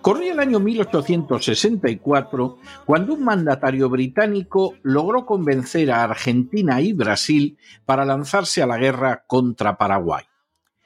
[0.00, 8.04] Corría el año 1864 cuando un mandatario británico logró convencer a Argentina y Brasil para
[8.04, 10.24] lanzarse a la guerra contra Paraguay.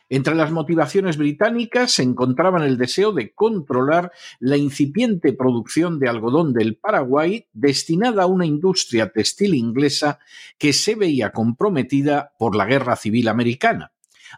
[0.08, 6.52] Entre las motivaciones británicas se encontraban el deseo de controlar la incipiente producción de algodón
[6.52, 10.18] del Paraguay destinada a una industria textil inglesa
[10.58, 13.91] que se veía comprometida por la Guerra Civil Americana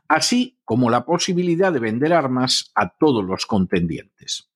[0.09, 4.51] así como la posibilidad de vender armas a todos los contendientes.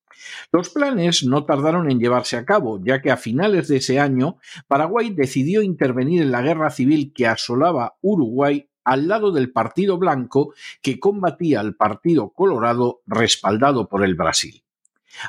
[0.52, 4.38] Los planes no tardaron en llevarse a cabo, ya que a finales de ese año
[4.66, 10.54] Paraguay decidió intervenir en la guerra civil que asolaba Uruguay al lado del Partido Blanco
[10.82, 14.62] que combatía al Partido Colorado respaldado por el Brasil.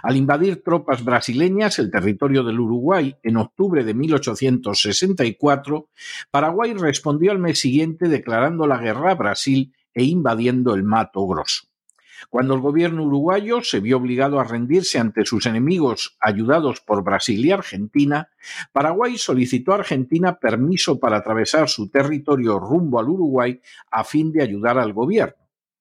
[0.03, 5.89] Al invadir tropas brasileñas el territorio del Uruguay en octubre de 1864,
[6.31, 11.67] Paraguay respondió al mes siguiente declarando la guerra a Brasil e invadiendo el Mato Grosso.
[12.29, 17.45] Cuando el gobierno uruguayo se vio obligado a rendirse ante sus enemigos ayudados por Brasil
[17.45, 18.29] y Argentina,
[18.71, 23.59] Paraguay solicitó a Argentina permiso para atravesar su territorio rumbo al Uruguay
[23.91, 25.38] a fin de ayudar al gobierno.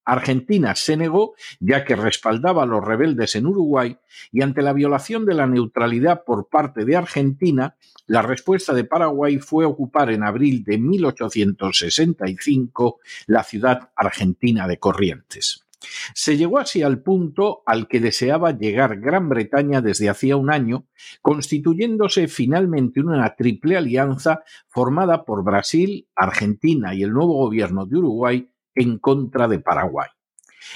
[0.08, 3.98] Argentina se negó, ya que respaldaba a los rebeldes en Uruguay,
[4.32, 7.76] y ante la violación de la neutralidad por parte de Argentina,
[8.06, 15.66] la respuesta de Paraguay fue ocupar en abril de 1865 la ciudad argentina de Corrientes.
[16.14, 20.86] Se llegó así al punto al que deseaba llegar Gran Bretaña desde hacía un año,
[21.20, 28.48] constituyéndose finalmente una triple alianza formada por Brasil, Argentina y el nuevo gobierno de Uruguay
[28.78, 30.08] en contra de Paraguay.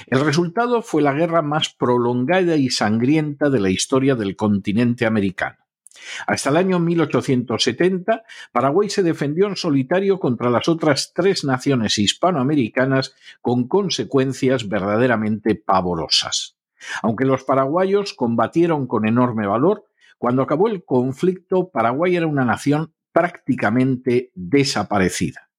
[0.07, 5.57] El resultado fue la guerra más prolongada y sangrienta de la historia del continente americano.
[6.27, 13.15] Hasta el año 1870, Paraguay se defendió en solitario contra las otras tres naciones hispanoamericanas
[13.41, 16.57] con consecuencias verdaderamente pavorosas.
[17.01, 19.85] Aunque los paraguayos combatieron con enorme valor,
[20.17, 25.49] cuando acabó el conflicto, Paraguay era una nación prácticamente desaparecida.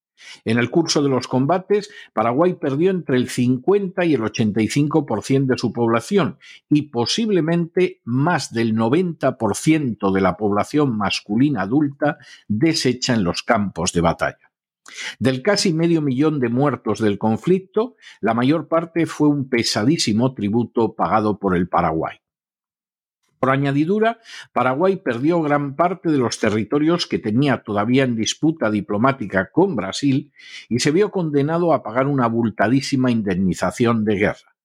[0.44, 5.58] En el curso de los combates, Paraguay perdió entre el 50 y el 85% de
[5.58, 6.38] su población
[6.68, 14.00] y posiblemente más del 90% de la población masculina adulta deshecha en los campos de
[14.00, 14.50] batalla.
[15.18, 20.94] Del casi medio millón de muertos del conflicto, la mayor parte fue un pesadísimo tributo
[20.94, 22.18] pagado por el Paraguay.
[23.44, 24.20] Por añadidura,
[24.54, 30.32] Paraguay perdió gran parte de los territorios que tenía todavía en disputa diplomática con Brasil
[30.70, 34.56] y se vio condenado a pagar una abultadísima indemnización de guerra.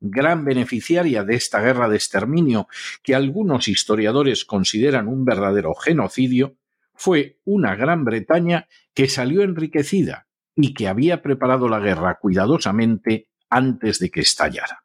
[0.00, 2.66] Gran beneficiaria de esta guerra de exterminio,
[3.04, 6.56] que algunos historiadores consideran un verdadero genocidio,
[6.92, 14.00] fue una Gran Bretaña que salió enriquecida y que había preparado la guerra cuidadosamente antes
[14.00, 14.83] de que estallara.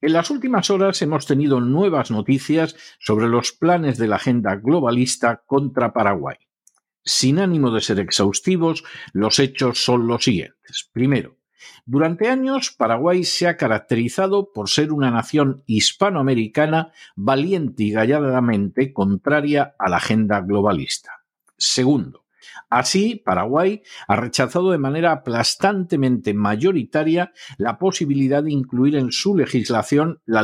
[0.00, 5.42] En las últimas horas hemos tenido nuevas noticias sobre los planes de la agenda globalista
[5.46, 6.36] contra Paraguay.
[7.04, 10.88] Sin ánimo de ser exhaustivos, los hechos son los siguientes.
[10.92, 11.36] Primero,
[11.84, 19.74] durante años Paraguay se ha caracterizado por ser una nación hispanoamericana valiente y gallardamente contraria
[19.78, 21.24] a la agenda globalista.
[21.56, 22.21] Segundo,
[22.70, 30.20] Así, Paraguay ha rechazado de manera aplastantemente mayoritaria la posibilidad de incluir en su legislación
[30.24, 30.42] la,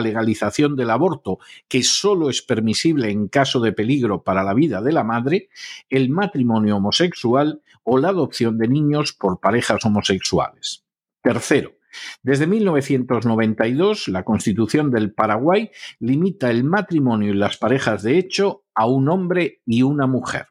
[0.00, 4.92] legalización del aborto, que solo es permisible en caso de peligro para la vida de
[4.92, 5.48] la madre,
[5.88, 10.84] el matrimonio homosexual o la adopción de niños por parejas homosexuales.
[11.22, 11.78] Tercero,
[12.22, 15.70] desde 1992, la Constitución del Paraguay
[16.00, 20.46] limita el matrimonio y las parejas de hecho a un hombre y una mujer.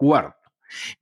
[0.00, 0.50] Cuarto,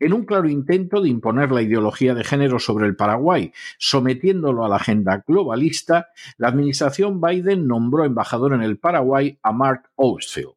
[0.01, 4.69] en un claro intento de imponer la ideología de género sobre el Paraguay, sometiéndolo a
[4.69, 10.55] la agenda globalista, la administración Biden nombró embajador en el Paraguay a Mark Ostfield.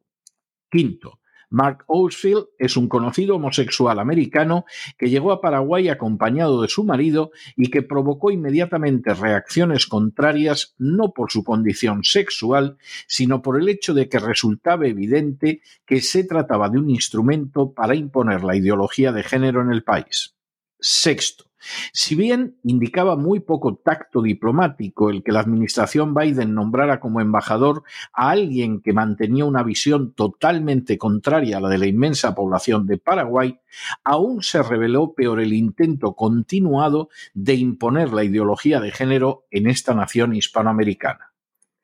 [0.68, 1.20] Quinto,
[1.52, 4.64] Mark Oldfield es un conocido homosexual americano
[4.96, 11.12] que llegó a Paraguay acompañado de su marido y que provocó inmediatamente reacciones contrarias no
[11.12, 16.70] por su condición sexual, sino por el hecho de que resultaba evidente que se trataba
[16.70, 20.34] de un instrumento para imponer la ideología de género en el país.
[20.80, 21.51] Sexto,
[21.92, 27.82] si bien indicaba muy poco tacto diplomático el que la administración Biden nombrara como embajador
[28.12, 32.98] a alguien que mantenía una visión totalmente contraria a la de la inmensa población de
[32.98, 33.58] Paraguay,
[34.04, 39.94] aún se reveló peor el intento continuado de imponer la ideología de género en esta
[39.94, 41.31] nación hispanoamericana.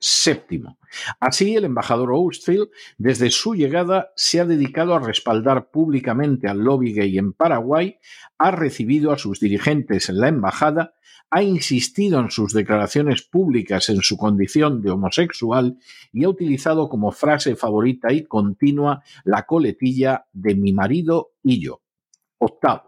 [0.01, 0.79] Séptimo.
[1.19, 2.69] Así, el embajador Ostfield,
[2.99, 7.99] desde su llegada, se ha dedicado a respaldar públicamente al lobby gay en Paraguay,
[8.39, 10.95] ha recibido a sus dirigentes en la embajada,
[11.31, 15.79] ha insistido en sus declaraciones públicas en su condición de homosexual
[16.13, 21.83] y ha utilizado como frase favorita y continua la coletilla de mi marido y yo.
[22.39, 22.88] Octavo.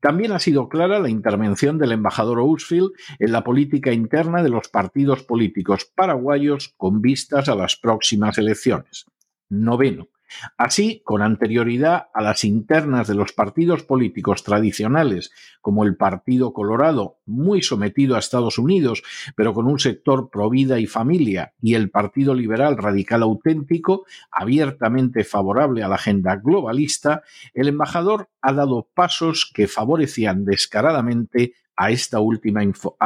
[0.00, 4.68] También ha sido clara la intervención del embajador Ousfield en la política interna de los
[4.68, 9.06] partidos políticos paraguayos con vistas a las próximas elecciones.
[9.48, 10.08] Noveno.
[10.56, 17.18] Así, con anterioridad a las internas de los partidos políticos tradicionales, como el Partido Colorado,
[17.26, 19.02] muy sometido a Estados Unidos,
[19.36, 25.24] pero con un sector pro vida y familia, y el Partido Liberal Radical Auténtico, abiertamente
[25.24, 27.22] favorable a la agenda globalista,
[27.54, 32.60] el embajador ha dado pasos que favorecían descaradamente a esta última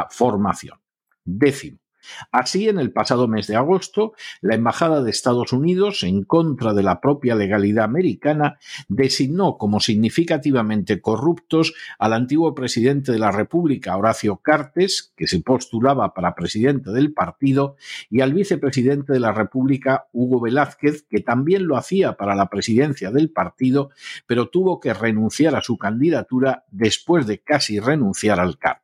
[0.09, 0.79] formación.
[1.23, 1.84] Décimo.
[2.31, 6.83] Así, en el pasado mes de agosto, la Embajada de Estados Unidos, en contra de
[6.83, 8.57] la propia legalidad americana,
[8.87, 16.13] designó como significativamente corruptos al antiguo presidente de la República, Horacio Cartes, que se postulaba
[16.13, 17.75] para presidente del partido,
[18.09, 23.11] y al vicepresidente de la República, Hugo Velázquez, que también lo hacía para la presidencia
[23.11, 23.89] del partido,
[24.27, 28.81] pero tuvo que renunciar a su candidatura después de casi renunciar al cargo.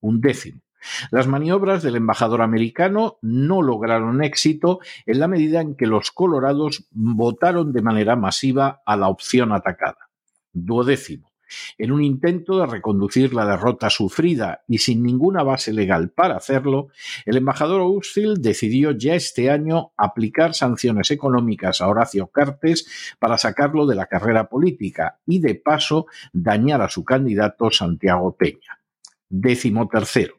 [0.00, 0.65] Un décimo.
[1.10, 6.86] Las maniobras del embajador americano no lograron éxito en la medida en que los colorados
[6.90, 10.10] votaron de manera masiva a la opción atacada.
[10.52, 11.30] Duodécimo.
[11.78, 16.88] En un intento de reconducir la derrota sufrida y sin ninguna base legal para hacerlo,
[17.24, 23.86] el embajador Ousfield decidió ya este año aplicar sanciones económicas a Horacio Cartes para sacarlo
[23.86, 28.80] de la carrera política y, de paso, dañar a su candidato Santiago Peña.
[29.28, 30.34] Décimo tercero.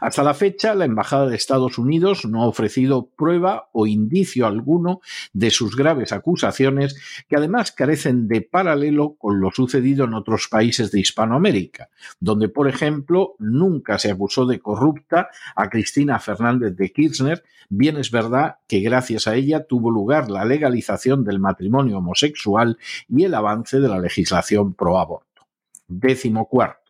[0.00, 5.00] Hasta la fecha, la Embajada de Estados Unidos no ha ofrecido prueba o indicio alguno
[5.32, 6.96] de sus graves acusaciones,
[7.28, 11.88] que además carecen de paralelo con lo sucedido en otros países de Hispanoamérica,
[12.20, 18.10] donde, por ejemplo, nunca se acusó de corrupta a Cristina Fernández de Kirchner, bien es
[18.10, 22.78] verdad que gracias a ella tuvo lugar la legalización del matrimonio homosexual
[23.08, 25.46] y el avance de la legislación pro aborto.
[25.88, 26.81] Décimo cuarto.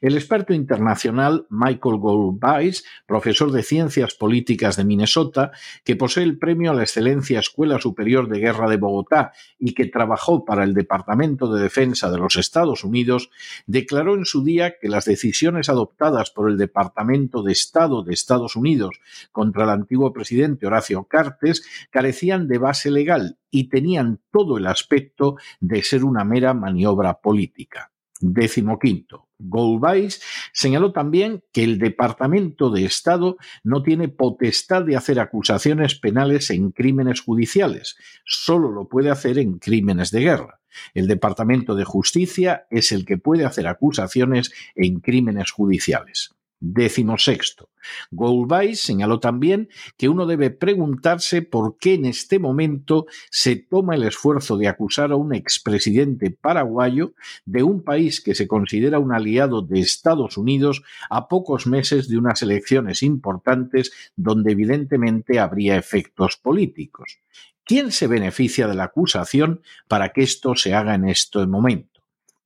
[0.00, 5.52] El experto internacional Michael Goldweiss, profesor de Ciencias Políticas de Minnesota,
[5.84, 9.86] que posee el premio a la excelencia Escuela Superior de Guerra de Bogotá y que
[9.86, 13.30] trabajó para el Departamento de Defensa de los Estados Unidos,
[13.66, 18.56] declaró en su día que las decisiones adoptadas por el Departamento de Estado de Estados
[18.56, 19.00] Unidos
[19.30, 25.36] contra el antiguo presidente Horacio Cartes carecían de base legal y tenían todo el aspecto
[25.60, 27.92] de ser una mera maniobra política.
[28.20, 29.28] Décimo quinto.
[29.44, 30.22] Goldweiss
[30.52, 36.70] señaló también que el Departamento de Estado no tiene potestad de hacer acusaciones penales en
[36.70, 40.60] crímenes judiciales, solo lo puede hacer en crímenes de guerra.
[40.94, 46.34] El Departamento de Justicia es el que puede hacer acusaciones en crímenes judiciales.
[46.64, 47.70] Décimo sexto.
[48.12, 54.04] Goldweiss señaló también que uno debe preguntarse por qué en este momento se toma el
[54.04, 57.14] esfuerzo de acusar a un expresidente paraguayo
[57.44, 62.16] de un país que se considera un aliado de Estados Unidos a pocos meses de
[62.16, 67.18] unas elecciones importantes donde evidentemente habría efectos políticos.
[67.64, 71.91] ¿Quién se beneficia de la acusación para que esto se haga en este momento?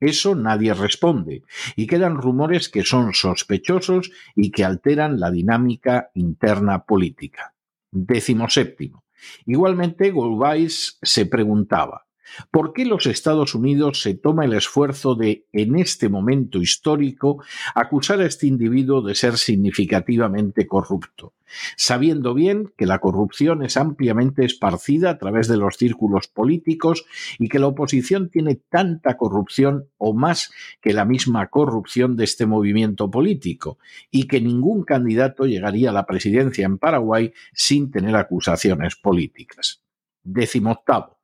[0.00, 1.42] Eso nadie responde
[1.74, 7.54] y quedan rumores que son sospechosos y que alteran la dinámica interna política.
[7.90, 9.04] Décimo séptimo.
[9.46, 12.05] Igualmente, Goldweiss se preguntaba,
[12.50, 17.42] ¿Por qué los Estados Unidos se toma el esfuerzo de, en este momento histórico,
[17.74, 21.34] acusar a este individuo de ser significativamente corrupto?
[21.76, 27.06] Sabiendo bien que la corrupción es ampliamente esparcida a través de los círculos políticos
[27.38, 32.46] y que la oposición tiene tanta corrupción o más que la misma corrupción de este
[32.46, 33.78] movimiento político,
[34.10, 39.82] y que ningún candidato llegaría a la presidencia en Paraguay sin tener acusaciones políticas.
[40.24, 41.15] Décimo octavo.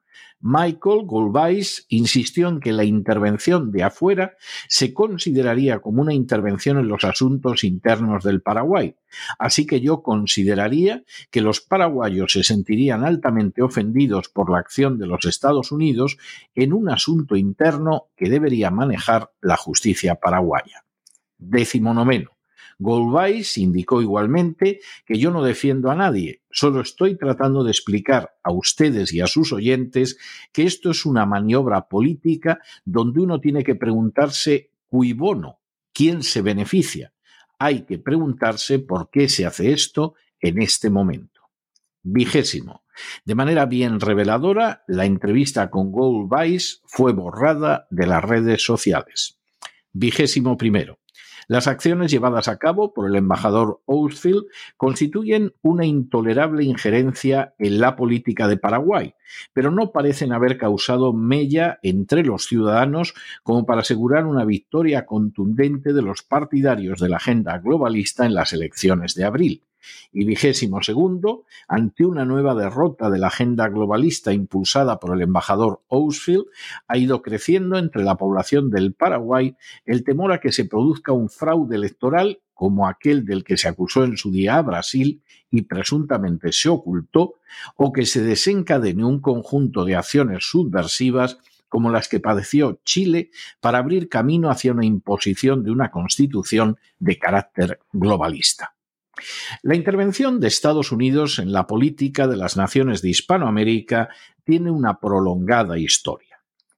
[0.42, 4.36] Michael Goldweiss insistió en que la intervención de afuera
[4.68, 8.96] se consideraría como una intervención en los asuntos internos del Paraguay,
[9.38, 15.06] así que yo consideraría que los paraguayos se sentirían altamente ofendidos por la acción de
[15.06, 16.18] los Estados Unidos
[16.54, 20.84] en un asunto interno que debería manejar la justicia paraguaya.
[21.38, 22.41] Décimo.
[22.78, 28.52] Goldweiss indicó igualmente que yo no defiendo a nadie, solo estoy tratando de explicar a
[28.52, 30.18] ustedes y a sus oyentes
[30.52, 34.70] que esto es una maniobra política donde uno tiene que preguntarse
[35.14, 35.60] bono,
[35.92, 37.12] quién se beneficia.
[37.58, 41.40] Hay que preguntarse por qué se hace esto en este momento.
[42.02, 42.82] Vigésimo.
[43.24, 49.38] De manera bien reveladora, la entrevista con Goldweiss fue borrada de las redes sociales.
[49.92, 50.98] Vigésimo primero.
[51.52, 54.46] Las acciones llevadas a cabo por el embajador Ousfield
[54.78, 59.14] constituyen una intolerable injerencia en la política de Paraguay,
[59.52, 65.92] pero no parecen haber causado mella entre los ciudadanos como para asegurar una victoria contundente
[65.92, 69.62] de los partidarios de la agenda globalista en las elecciones de abril.
[70.12, 75.80] Y vigésimo segundo, ante una nueva derrota de la agenda globalista impulsada por el embajador
[75.88, 76.46] Ousfield,
[76.86, 81.28] ha ido creciendo entre la población del Paraguay el temor a que se produzca un
[81.28, 86.52] fraude electoral como aquel del que se acusó en su día a Brasil y presuntamente
[86.52, 87.34] se ocultó,
[87.74, 91.38] o que se desencadene un conjunto de acciones subversivas
[91.68, 97.18] como las que padeció Chile para abrir camino hacia una imposición de una constitución de
[97.18, 98.76] carácter globalista.
[99.64, 104.08] La intervención de Estados Unidos en la política de las naciones de Hispanoamérica
[104.44, 106.31] tiene una prolongada historia.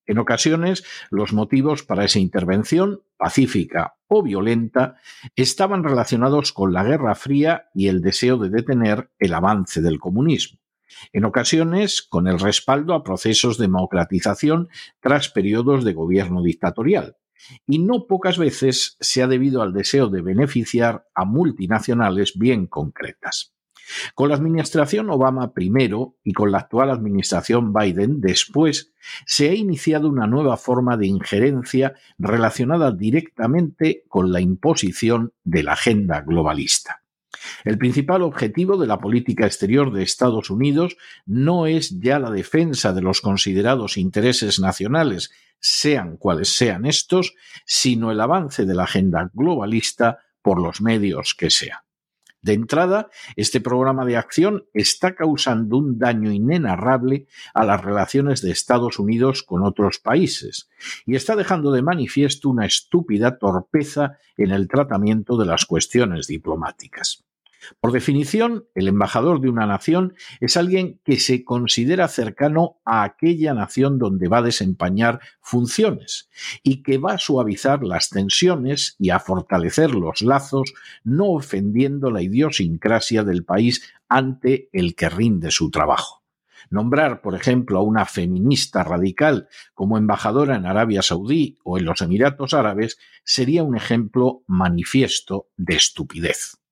[0.07, 4.97] En ocasiones, los motivos para esa intervención, pacífica o violenta,
[5.35, 10.61] estaban relacionados con la Guerra Fría y el deseo de detener el avance del comunismo.
[11.13, 14.69] En ocasiones, con el respaldo a procesos de democratización
[15.01, 17.17] tras periodos de gobierno dictatorial
[17.67, 23.54] y no pocas veces se ha debido al deseo de beneficiar a multinacionales bien concretas.
[24.15, 28.93] Con la administración Obama primero y con la actual administración Biden después,
[29.27, 35.73] se ha iniciado una nueva forma de injerencia relacionada directamente con la imposición de la
[35.73, 37.03] agenda globalista.
[37.65, 42.93] El principal objetivo de la política exterior de Estados Unidos no es ya la defensa
[42.93, 49.31] de los considerados intereses nacionales sean cuales sean estos, sino el avance de la agenda
[49.33, 51.84] globalista por los medios que sean.
[52.45, 58.51] De entrada, este programa de acción está causando un daño inenarrable a las relaciones de
[58.51, 60.69] Estados Unidos con otros países
[61.07, 67.25] y está dejando de manifiesto una estúpida torpeza en el tratamiento de las cuestiones diplomáticas.
[67.81, 73.55] Por definición, el embajador de una nación es alguien que se considera cercano a aquella
[73.55, 76.29] nación donde va a desempeñar funciones
[76.63, 80.73] y que va a suavizar las tensiones y a fortalecer los lazos,
[81.05, 86.25] no ofendiendo la idiosincrasia del país ante el que rinde su trabajo.
[86.71, 92.01] Nombrar, por ejemplo, a una feminista radical como embajadora en Arabia Saudí o en los
[92.01, 96.64] Emiratos Árabes sería un ejemplo manifiesto de estupidez.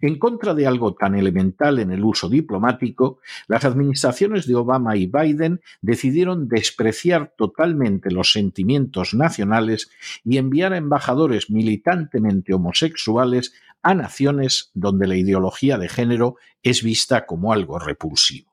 [0.00, 5.06] En contra de algo tan elemental en el uso diplomático, las administraciones de Obama y
[5.06, 9.90] Biden decidieron despreciar totalmente los sentimientos nacionales
[10.24, 17.26] y enviar a embajadores militantemente homosexuales a naciones donde la ideología de género es vista
[17.26, 18.52] como algo repulsivo.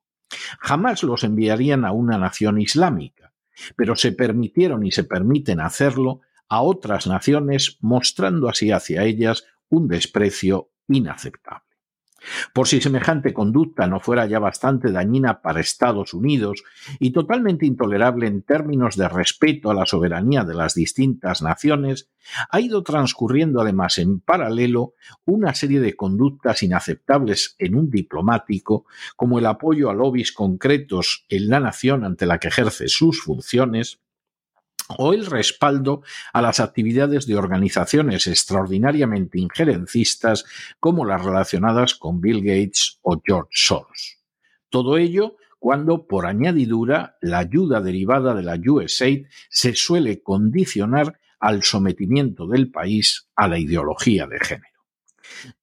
[0.59, 3.33] Jamás los enviarían a una nación islámica,
[3.75, 9.87] pero se permitieron y se permiten hacerlo a otras naciones mostrando así hacia ellas un
[9.87, 11.69] desprecio inaceptable.
[12.53, 16.63] Por si semejante conducta no fuera ya bastante dañina para Estados Unidos
[16.99, 22.09] y totalmente intolerable en términos de respeto a la soberanía de las distintas naciones,
[22.49, 24.93] ha ido transcurriendo además en paralelo
[25.25, 31.49] una serie de conductas inaceptables en un diplomático, como el apoyo a lobbies concretos en
[31.49, 34.01] la nación ante la que ejerce sus funciones,
[34.97, 36.01] o el respaldo
[36.33, 40.45] a las actividades de organizaciones extraordinariamente injerencistas
[40.79, 44.17] como las relacionadas con Bill Gates o George Soros.
[44.69, 51.63] Todo ello cuando, por añadidura, la ayuda derivada de la USAID se suele condicionar al
[51.63, 54.79] sometimiento del país a la ideología de género.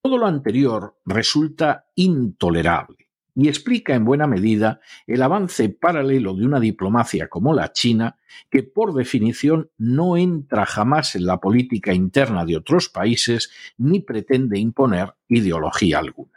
[0.02, 3.05] Todo lo anterior resulta intolerable
[3.36, 8.16] y explica en buena medida el avance paralelo de una diplomacia como la China,
[8.50, 14.58] que por definición no entra jamás en la política interna de otros países ni pretende
[14.58, 16.35] imponer ideología alguna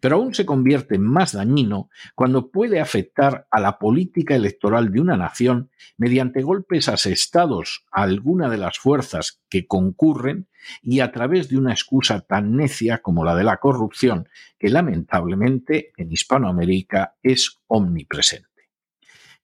[0.00, 5.00] pero aún se convierte en más dañino cuando puede afectar a la política electoral de
[5.00, 10.48] una nación mediante golpes asestados a alguna de las fuerzas que concurren
[10.82, 15.92] y a través de una excusa tan necia como la de la corrupción, que lamentablemente
[15.96, 18.51] en Hispanoamérica es omnipresente.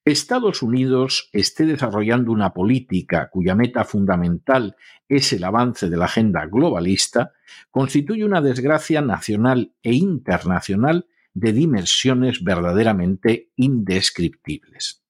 [0.04, 4.76] Estados Unidos esté desarrollando una política cuya meta fundamental
[5.08, 7.32] es el avance de la agenda globalista,
[7.70, 15.04] constituye una desgracia nacional e internacional de dimensiones verdaderamente indescriptibles.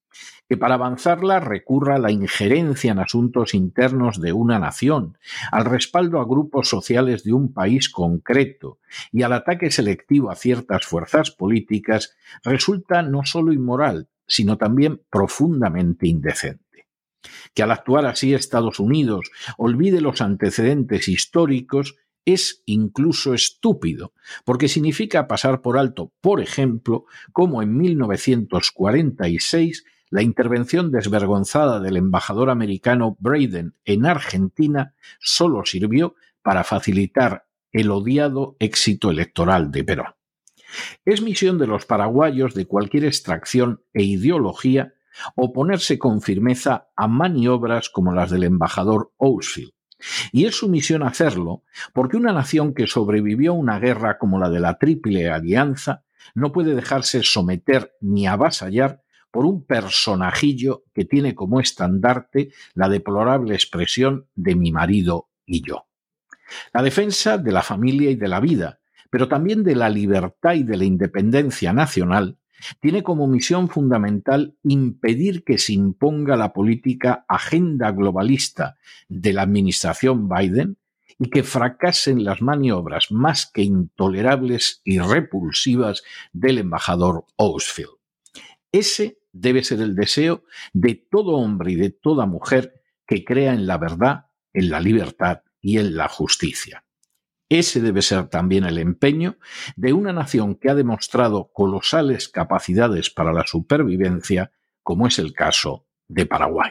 [0.49, 5.18] Que para avanzarla recurra a la injerencia en asuntos internos de una nación,
[5.52, 8.78] al respaldo a grupos sociales de un país concreto
[9.12, 16.06] y al ataque selectivo a ciertas fuerzas políticas resulta no solo inmoral, sino también profundamente
[16.06, 16.87] indecente.
[17.54, 24.12] Que al actuar así Estados Unidos olvide los antecedentes históricos es incluso estúpido,
[24.44, 32.50] porque significa pasar por alto, por ejemplo, como en 1946 la intervención desvergonzada del embajador
[32.50, 40.17] americano Braden en Argentina solo sirvió para facilitar el odiado éxito electoral de Perón.
[41.04, 44.94] Es misión de los paraguayos de cualquier extracción e ideología
[45.34, 49.72] oponerse con firmeza a maniobras como las del embajador Ousfield.
[50.30, 54.48] Y es su misión hacerlo porque una nación que sobrevivió a una guerra como la
[54.48, 61.34] de la Triple Alianza no puede dejarse someter ni avasallar por un personajillo que tiene
[61.34, 65.87] como estandarte la deplorable expresión de mi marido y yo.
[66.72, 68.77] La defensa de la familia y de la vida,
[69.10, 72.38] pero también de la libertad y de la independencia nacional,
[72.80, 78.76] tiene como misión fundamental impedir que se imponga la política agenda globalista
[79.09, 80.76] de la administración Biden
[81.18, 86.02] y que fracasen las maniobras más que intolerables y repulsivas
[86.33, 87.98] del embajador Ousfield.
[88.70, 93.66] Ese debe ser el deseo de todo hombre y de toda mujer que crea en
[93.66, 96.85] la verdad, en la libertad y en la justicia.
[97.48, 99.38] Ese debe ser también el empeño
[99.76, 105.87] de una nación que ha demostrado colosales capacidades para la supervivencia, como es el caso
[106.08, 106.70] de Paraguay.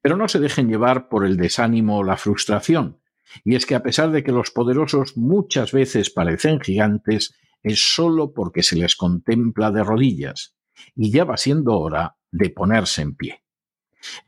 [0.00, 3.00] Pero no se dejen llevar por el desánimo o la frustración,
[3.42, 8.32] y es que a pesar de que los poderosos muchas veces parecen gigantes, es solo
[8.32, 10.54] porque se les contempla de rodillas,
[10.94, 13.43] y ya va siendo hora de ponerse en pie.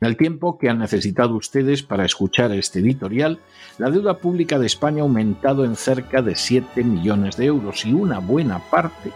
[0.01, 3.41] En el tiempo que han necesitado ustedes para escuchar este editorial,
[3.79, 7.93] la deuda pública de España ha aumentado en cerca de 7 millones de euros y
[7.93, 9.13] una buena parte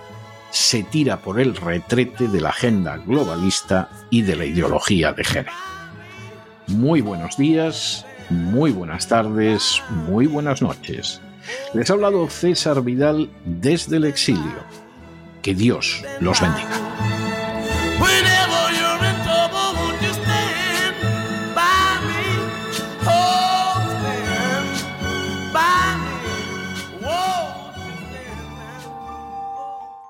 [0.51, 5.53] se tira por el retrete de la agenda globalista y de la ideología de género.
[6.67, 11.21] Muy buenos días, muy buenas tardes, muy buenas noches.
[11.75, 14.65] Les ha hablado César Vidal desde el exilio.
[15.43, 16.90] Que Dios los bendiga.